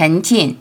[0.00, 0.56] 沉浸，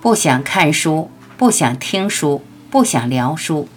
[0.00, 2.40] 不想看书，不想听书，
[2.70, 3.68] 不想聊书。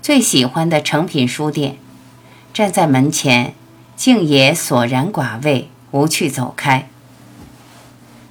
[0.00, 1.78] 最喜欢的成品书店，
[2.52, 3.52] 站在门前，
[3.96, 6.88] 竟也索然寡味，无趣走开。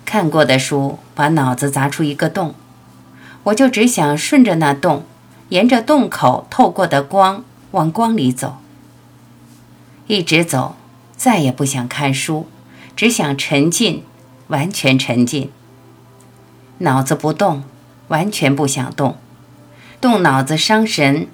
[0.06, 2.56] 看过的书，把脑子砸出一个洞，
[3.44, 5.04] 我就只想顺着那洞，
[5.50, 8.58] 沿着洞口透过的光往光里走，
[10.08, 10.76] 一直走，
[11.18, 12.48] 再也不想看书，
[12.96, 14.04] 只想沉浸，
[14.48, 15.52] 完全沉浸。
[16.80, 17.64] 脑子不动，
[18.08, 19.18] 完全不想动，
[20.00, 21.28] 动脑子伤神。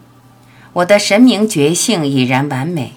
[0.73, 2.93] 我的神明觉性已然完美，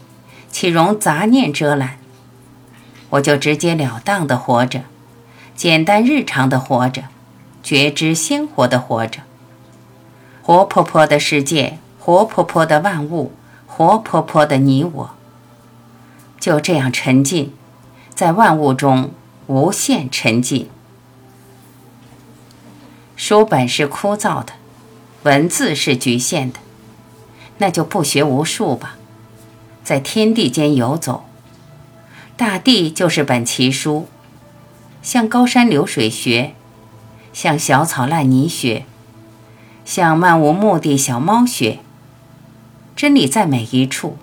[0.51, 1.99] 岂容杂念遮拦？
[3.11, 4.83] 我就直截了当的活着。
[5.55, 7.05] 简单日常的活着，
[7.63, 9.21] 觉知鲜活的活着，
[10.43, 13.33] 活泼泼的世界，活泼泼的万物，
[13.67, 15.11] 活泼泼的你我，
[16.41, 17.55] 就这样沉浸
[18.15, 19.13] 在万物中，
[19.47, 20.69] 无限沉浸。
[23.15, 24.55] 书本是枯燥的，
[25.23, 26.59] 文字是局限的，
[27.59, 28.97] 那就不学无术吧，
[29.85, 31.25] 在天地间游走，
[32.37, 34.09] 大地就是本奇书。
[35.01, 36.55] 向高山流水学，
[37.33, 38.85] 向小草烂泥学，
[39.85, 41.81] 向漫无目的小猫学。
[42.95, 44.17] 真理在每一处，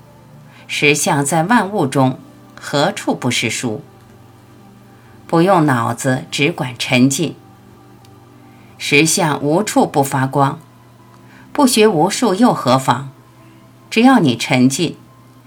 [0.68, 2.20] 实相在万物中，
[2.60, 3.82] 何处不是书？
[5.28, 7.36] 不用脑子，只管沉浸。
[8.78, 10.60] 实相无处不发光，
[11.52, 13.10] 不学无术又何妨？
[13.90, 14.96] 只要你沉浸，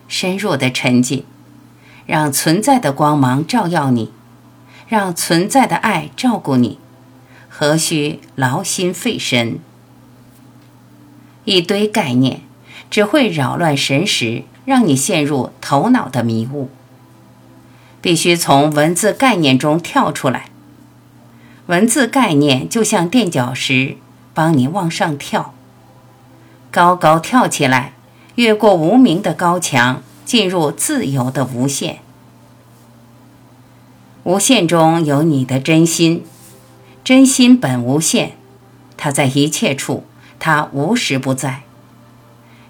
[0.08, 1.24] 深入的沉浸，
[2.06, 4.12] 让存在的光芒照耀你。
[4.88, 6.78] 让存在的爱照顾你，
[7.54, 9.58] 何须劳心费神？
[11.44, 12.40] 一堆概念
[12.90, 16.70] 只会扰乱神识，让你陷入头脑的迷雾。
[18.00, 20.46] 必须从文字概念中跳出来。
[21.66, 23.98] 文字概念就像垫脚石，
[24.32, 25.52] 帮你往上跳，
[26.70, 27.92] 高高跳起来，
[28.36, 31.98] 越过无名的高墙，进入自由的无限。
[34.24, 36.24] 无限中有你的真心，
[37.04, 38.32] 真心本无限，
[38.96, 40.04] 它在一切处，
[40.38, 41.62] 它无时不在。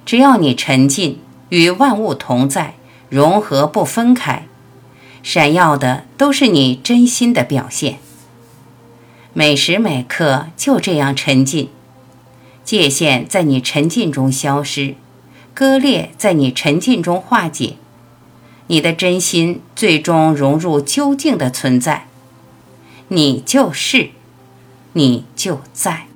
[0.07, 1.19] 只要你沉浸，
[1.51, 2.75] 与万物同在，
[3.11, 4.47] 融合不分开，
[5.23, 7.99] 闪耀的都是你真心的表现。
[9.35, 11.69] 每时每刻就这样沉浸，
[12.65, 14.95] 界限在你沉浸中消失，
[15.53, 17.77] 割裂在你沉浸中化解。
[18.69, 22.07] 你的真心最终融入究竟的存在，
[23.09, 24.11] 你就是，
[24.93, 26.12] 你就在。